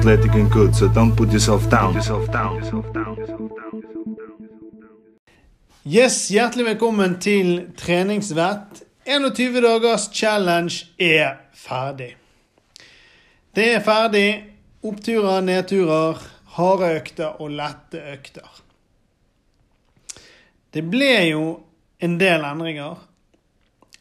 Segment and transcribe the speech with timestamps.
[0.00, 1.94] athletic and good, so don't put yourself down.
[5.84, 8.82] Yes, Hjertelig velkommen til treningsvett.
[9.06, 12.16] 21 dagers challenge er ferdig.
[13.56, 14.44] Det er ferdig.
[14.82, 16.16] Oppturer, nedturer,
[16.56, 18.60] harde økter og lette økter.
[20.72, 21.46] Det ble jo
[22.00, 22.96] en del endringer.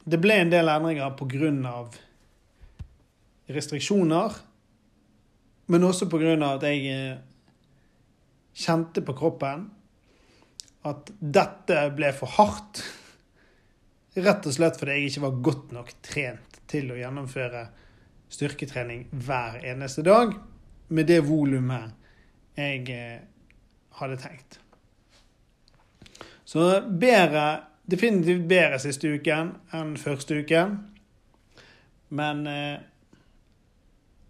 [0.08, 1.84] Det ble en del endringer pga.
[3.50, 4.49] restriksjoner,
[5.70, 6.34] men også pga.
[6.50, 7.18] at jeg eh,
[8.58, 9.68] kjente på kroppen
[10.90, 12.82] at dette ble for hardt.
[14.20, 17.68] Rett og slett fordi jeg ikke var godt nok trent til å gjennomføre
[18.30, 20.34] styrketrening hver eneste dag
[20.90, 21.96] med det volumet
[22.58, 23.22] jeg eh,
[24.00, 24.60] hadde tenkt.
[26.50, 27.46] Så bedre,
[27.86, 30.78] definitivt bedre siste uken enn første uken.
[32.18, 32.80] Men eh,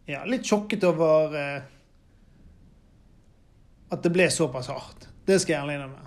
[0.09, 1.61] ja, litt sjokket over eh,
[3.89, 5.07] at det ble såpass hardt.
[5.25, 6.05] Det skal jeg ærlig innrømme.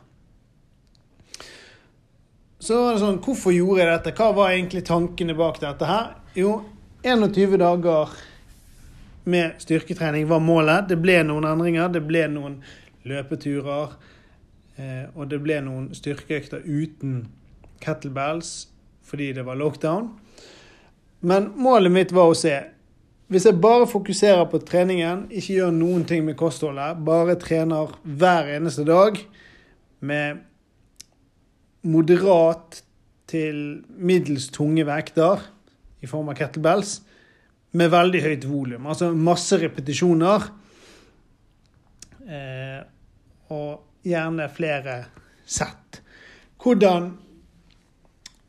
[2.63, 4.15] Så var det sånn, Hvorfor gjorde jeg dette?
[4.19, 6.13] Hva var egentlig tankene bak dette her?
[6.39, 6.61] Jo,
[7.03, 8.13] 21 dager
[9.25, 10.89] med styrketrening var målet.
[10.91, 11.91] Det ble noen endringer.
[11.91, 12.61] Det ble noen
[13.07, 13.97] løpeturer.
[14.79, 17.25] Eh, og det ble noen styrkeøkter uten
[17.83, 18.69] kettlebells
[19.07, 20.13] fordi det var lockdown.
[21.27, 22.55] Men målet mitt var å se
[23.31, 28.51] Hvis jeg bare fokuserer på treningen, ikke gjør noen ting med kostholdet, bare trener hver
[28.57, 29.21] eneste dag
[30.01, 30.43] med
[31.83, 32.83] moderat
[33.31, 35.41] til middels tunge vekter
[36.03, 36.99] i form av kettlebells
[37.79, 38.87] med veldig høyt volum.
[38.91, 40.51] Altså masse repetisjoner.
[42.23, 42.81] Eh,
[43.53, 44.99] og gjerne flere
[45.47, 46.01] sett.
[46.63, 47.11] Hvordan,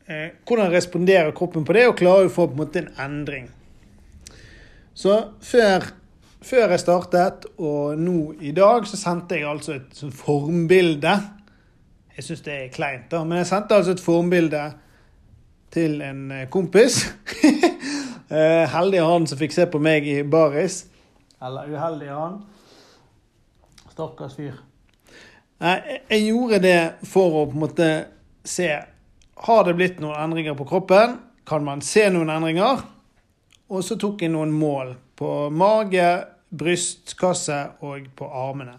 [0.06, 3.48] eh, hvordan responderer kroppen på det, og klarer å få på en måte en endring?
[4.94, 5.88] Så før,
[6.42, 11.18] før jeg startet, og nå i dag, så sendte jeg altså et formbilde
[12.14, 13.24] jeg syns det er kleint, da.
[13.26, 14.62] Men jeg sendte altså et formbilde
[15.74, 17.02] til en eh, kompis.
[18.34, 20.78] Eh, heldig han som fikk se på meg i baris.
[21.44, 22.38] Eller uheldig han.
[23.92, 24.56] Stakkars fyr.
[25.60, 27.90] Jeg gjorde det for å på en måte
[28.48, 28.70] se
[29.44, 31.18] Har det blitt noen endringer på kroppen?
[31.46, 32.80] Kan man se noen endringer?
[33.72, 36.08] Og så tok jeg noen mål på mage,
[36.54, 38.76] brystkasse og på armene.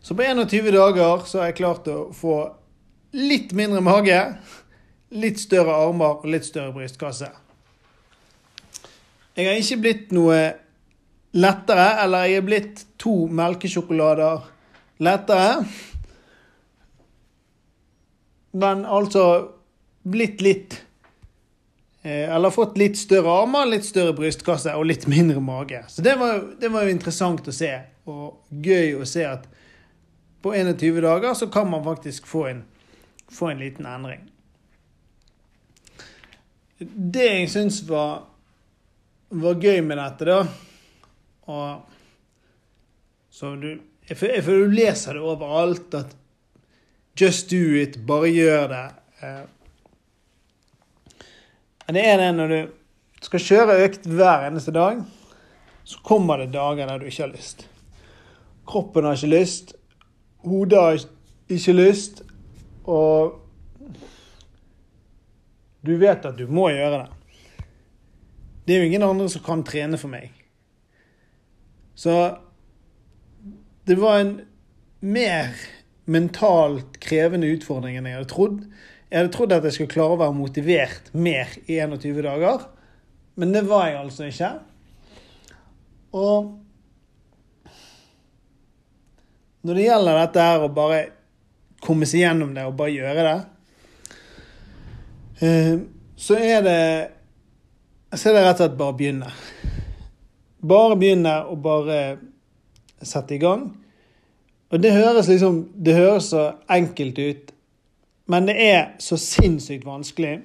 [0.00, 2.36] Så på 21 dager så har jeg klart å få
[3.16, 4.18] litt mindre mage,
[5.10, 7.28] litt større armer og litt større brystkasse.
[9.36, 10.38] Jeg har ikke blitt noe
[11.36, 14.46] lettere, eller jeg er blitt to melkesjokolader
[15.04, 15.64] lettere.
[18.52, 19.24] Men altså
[20.10, 20.80] blitt litt
[22.02, 25.82] Eller fått litt større armer, litt større brystkasse og litt mindre mage.
[25.92, 27.74] Så det var, det var jo interessant å se,
[28.08, 29.44] og gøy å se at
[30.40, 32.62] på 21 dager så kan man faktisk få en,
[33.28, 34.24] få en liten endring.
[36.80, 38.22] Det jeg syns var,
[39.28, 40.40] var, gøy med dette, da
[41.50, 41.82] og
[43.30, 43.72] så du,
[44.06, 46.16] jeg, føler du leser det overalt at
[47.20, 47.98] Just do it.
[48.06, 48.84] Bare gjør det.
[51.90, 55.00] Men det er det når du skal kjøre økt hver eneste dag,
[55.82, 57.64] så kommer det dager der du ikke har lyst.
[58.62, 59.72] Kroppen har ikke lyst,
[60.46, 61.00] Hodet har
[61.50, 62.22] ikke lyst,
[62.86, 63.40] og
[65.82, 67.66] du vet at du må gjøre det.
[68.68, 70.30] Det er jo ingen andre som kan trene for meg.
[71.98, 72.14] Så
[73.90, 74.36] det var en
[75.02, 75.58] mer
[76.06, 78.62] mentalt krevende utfordring enn jeg hadde trodd.
[79.10, 82.66] Jeg hadde trodd at jeg skulle klare å være motivert mer i 21 dager,
[83.40, 84.50] men det var jeg altså ikke.
[86.14, 86.52] Og
[89.66, 91.00] når det gjelder dette her å bare
[91.82, 93.38] komme seg gjennom det og bare gjøre det,
[95.42, 95.74] eh,
[96.20, 96.80] så er det
[98.10, 99.28] så er det rett og slett bare å begynne.
[100.70, 102.00] Bare begynne å bare
[103.06, 103.68] sette i gang.
[104.70, 107.52] Og det høres liksom Det høres så enkelt ut,
[108.30, 110.38] men det er så sinnssykt vanskelig.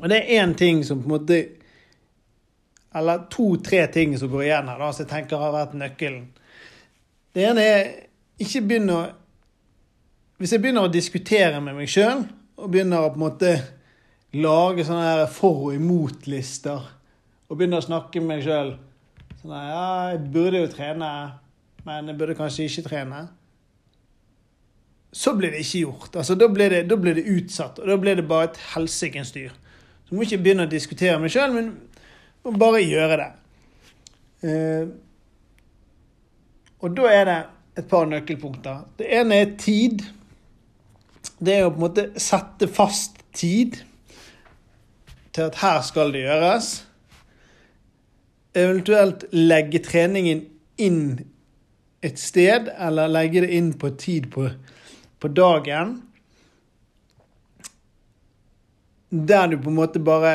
[0.00, 1.40] Og det er én ting som på en måte
[2.94, 6.24] Eller to-tre ting som går igjen her, da, som jeg tenker har vært nøkkelen.
[7.30, 7.90] Det ene er
[8.42, 9.04] ikke begynne å
[10.40, 12.24] Hvis jeg begynner å diskutere med meg sjøl,
[12.56, 13.50] og begynner å på en måte
[14.32, 16.86] lage sånne her for og imot-lister,
[17.46, 18.72] og begynner å snakke med meg sjøl
[19.42, 21.10] sånn at, Ja, jeg burde jo trene,
[21.84, 23.20] men jeg burde kanskje ikke trene.
[25.12, 26.16] Så blir det ikke gjort.
[26.16, 29.50] Altså, da, blir det, det utsatt, og da blir det bare et helsikens dyr.
[30.06, 31.72] Så må ikke begynne å diskutere meg sjøl, men
[32.46, 33.30] må bare gjøre det.
[34.46, 34.90] Eh,
[36.80, 37.38] Og da er det
[37.78, 38.84] et par nøkkelpunkter.
[38.98, 40.04] Det ene er tid.
[41.40, 43.76] Det er å på en måte sette fast tid
[45.34, 46.70] til at her skal det gjøres.
[48.56, 50.46] Eventuelt legge treningen
[50.80, 51.02] inn
[52.02, 54.48] et sted, eller legge det inn på tid på,
[55.20, 55.98] på dagen.
[59.10, 60.34] Der du på en måte bare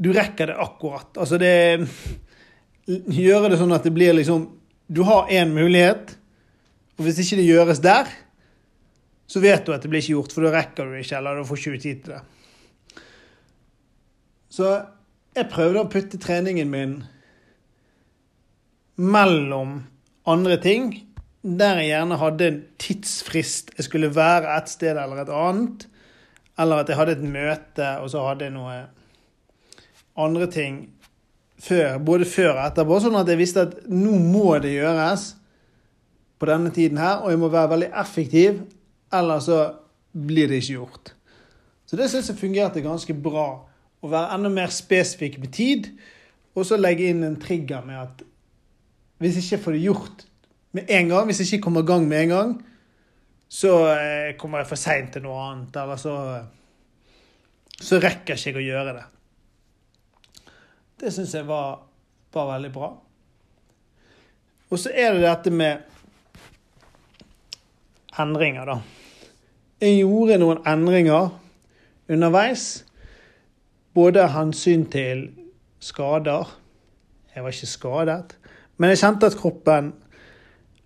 [0.00, 1.16] Du rekker det akkurat.
[1.16, 1.88] Altså det
[3.20, 4.48] Gjøre det sånn at det blir liksom
[4.88, 6.16] Du har én mulighet,
[6.98, 8.08] og hvis ikke det gjøres der,
[9.30, 11.46] så vet du at det blir ikke gjort, for da rekker du ikke, eller du
[11.46, 13.04] får ikke tid til det.
[14.50, 14.72] Så
[15.38, 16.96] jeg prøvde å putte treningen min
[18.98, 19.78] mellom
[20.28, 20.90] andre ting,
[21.42, 23.72] der jeg gjerne hadde en tidsfrist.
[23.76, 25.86] Jeg skulle være et sted eller et annet.
[26.60, 28.80] Eller at jeg hadde et møte, og så hadde jeg noe
[30.20, 30.80] andre ting
[31.60, 35.26] før, både før og etterpå, sånn at jeg visste at nå må det gjøres
[36.40, 38.62] på denne tiden her, og jeg må være veldig effektiv,
[39.12, 39.58] eller så
[40.12, 41.12] blir det ikke gjort.
[41.88, 43.48] Så det syns jeg fungerte ganske bra.
[44.00, 45.90] Å være enda mer spesifikk med tid,
[46.56, 48.24] og så legge inn en trigger med at
[49.20, 50.22] hvis jeg ikke får det gjort
[50.76, 52.56] med en gang, hvis jeg ikke kommer i gang med en gang,
[53.50, 56.16] så eh, kommer jeg for seint til noe annet, eller så
[57.80, 59.06] så rekker ikke å gjøre det.
[61.00, 61.80] Det syns jeg var,
[62.34, 62.90] var, veldig bra.
[64.70, 65.86] Og så er det dette med
[68.20, 68.76] endringer, da.
[69.80, 71.30] Jeg gjorde noen endringer
[72.10, 72.84] underveis.
[73.96, 75.24] Både av hensyn til
[75.82, 76.46] skader
[77.32, 78.36] Jeg var ikke skadet.
[78.76, 79.92] Men jeg kjente at kroppen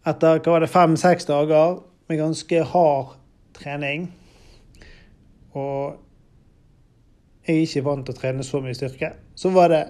[0.05, 1.79] etter hva var det, fem-seks dager
[2.11, 3.15] med ganske hard
[3.57, 4.09] trening
[5.57, 6.01] Og
[7.45, 9.85] jeg er ikke vant til å trene så mye styrke, så var det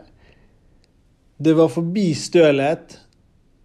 [1.44, 2.96] det var forbi stølhet.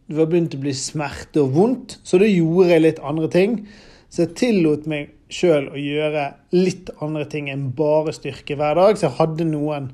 [0.09, 3.55] Det var begynt å bli smerte og vondt, så da gjorde jeg litt andre ting.
[4.09, 6.23] Så jeg tillot meg sjøl å gjøre
[6.55, 8.97] litt andre ting enn bare styrke hver dag.
[8.97, 9.91] Så jeg hadde noen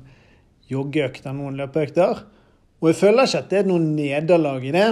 [0.72, 2.24] joggeøkter, noen løpeøkter.
[2.80, 4.88] Og jeg føler ikke at det er noe nederlag i det.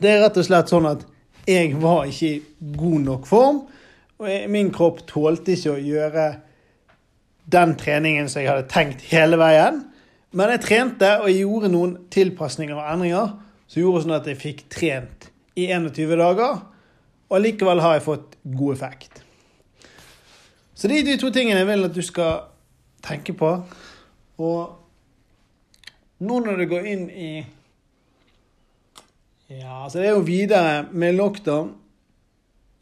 [0.00, 1.04] Det er rett og slett sånn at
[1.48, 3.60] jeg var ikke i god nok form.
[4.20, 6.26] Og min kropp tålte ikke å gjøre
[7.50, 9.82] den treningen som jeg hadde tenkt hele veien.
[10.36, 13.32] Men jeg trente, og jeg gjorde noen tilpasninger og endringer
[13.70, 16.60] som gjorde sånn at jeg fikk trent i 21 dager.
[17.30, 19.22] Og likevel har jeg fått god effekt.
[20.74, 22.46] Så det er de to tingene jeg vil at du skal
[23.04, 23.52] tenke på.
[24.40, 24.60] Og
[26.24, 27.32] nå når du går inn i
[29.50, 31.72] Ja, altså det er jo videre med lockdown.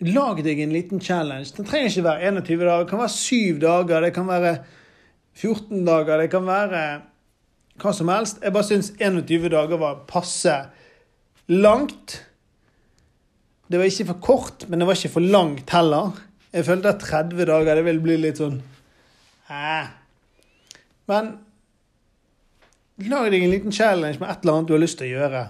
[0.05, 1.55] Lag deg en liten challenge.
[1.57, 2.83] Den trenger ikke være 21 dager.
[2.85, 4.53] Det kan være 7 dager, det kan være
[5.39, 6.83] 14 dager, det kan være
[7.79, 8.43] hva som helst.
[8.45, 10.55] Jeg bare syns 21 dager var passe
[11.49, 12.21] langt.
[13.69, 16.21] Det var ikke for kort, men det var ikke for langt heller.
[16.53, 18.61] Jeg følte at 30 dager det ville bli litt sånn
[19.53, 19.89] eh.
[21.09, 21.35] Men
[23.09, 25.49] lag deg en liten challenge med et eller annet du har lyst til å gjøre.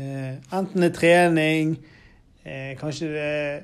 [0.00, 1.76] Eh, enten det er trening,
[2.44, 3.62] eh, kanskje det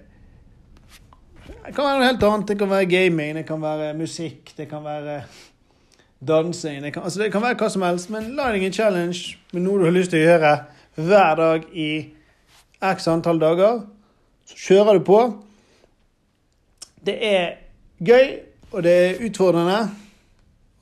[1.46, 2.48] Det kan være noe helt annet.
[2.48, 5.22] Det kan være gaming, det kan være musikk, det kan være
[6.26, 9.36] dansing det kan, altså det kan være hva som helst, men la deg en challenge
[9.52, 10.52] med noe du har lyst til å gjøre
[10.96, 11.90] hver dag i
[12.80, 13.82] x antall dager.
[14.46, 15.20] Så kjører du på.
[17.06, 17.56] Det er
[17.98, 18.38] gøy,
[18.72, 19.80] og det er utfordrende.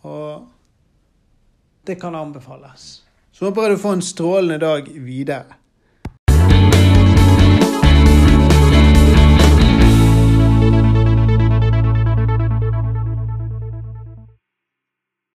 [0.02, 0.46] Og
[1.86, 3.03] det kan anbefales.
[3.34, 5.56] Så håper jeg du får en strålende dag videre.